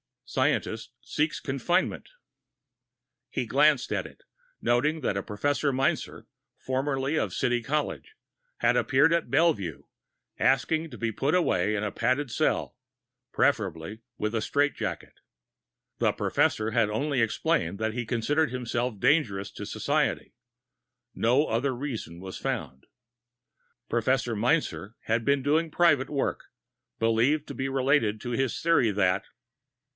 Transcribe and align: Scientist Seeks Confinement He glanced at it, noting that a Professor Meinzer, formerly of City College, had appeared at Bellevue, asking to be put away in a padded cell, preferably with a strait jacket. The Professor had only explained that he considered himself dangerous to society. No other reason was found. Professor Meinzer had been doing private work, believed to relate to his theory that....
Scientist 0.25 0.93
Seeks 1.01 1.41
Confinement 1.41 2.09
He 3.29 3.45
glanced 3.45 3.91
at 3.91 4.07
it, 4.07 4.23
noting 4.61 5.01
that 5.01 5.17
a 5.17 5.21
Professor 5.21 5.73
Meinzer, 5.73 6.25
formerly 6.57 7.19
of 7.19 7.33
City 7.33 7.61
College, 7.61 8.15
had 8.59 8.77
appeared 8.77 9.11
at 9.11 9.29
Bellevue, 9.29 9.83
asking 10.39 10.89
to 10.89 10.97
be 10.97 11.11
put 11.11 11.35
away 11.35 11.75
in 11.75 11.83
a 11.83 11.91
padded 11.91 12.31
cell, 12.31 12.77
preferably 13.33 13.99
with 14.17 14.33
a 14.33 14.41
strait 14.41 14.73
jacket. 14.73 15.19
The 15.99 16.13
Professor 16.13 16.71
had 16.71 16.89
only 16.89 17.21
explained 17.21 17.77
that 17.79 17.93
he 17.93 18.05
considered 18.05 18.51
himself 18.51 18.99
dangerous 18.99 19.51
to 19.51 19.65
society. 19.65 20.33
No 21.13 21.45
other 21.45 21.75
reason 21.75 22.21
was 22.21 22.37
found. 22.37 22.85
Professor 23.89 24.35
Meinzer 24.35 24.95
had 25.01 25.25
been 25.25 25.43
doing 25.43 25.69
private 25.69 26.09
work, 26.09 26.45
believed 26.99 27.47
to 27.49 27.53
relate 27.71 28.19
to 28.21 28.31
his 28.31 28.59
theory 28.59 28.91
that.... 28.91 29.25